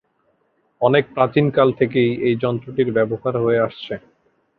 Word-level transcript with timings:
অনেক 0.81 1.03
প্রাচীন 1.15 1.45
কাল 1.49 1.69
থেকেই 1.79 2.11
এই 2.27 2.35
যন্ত্রটির 2.43 2.89
ব্যবহার 2.97 3.33
হয়ে 3.37 3.63
আসছে। 3.67 3.93